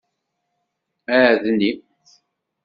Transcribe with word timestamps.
Adni. 1.17 1.69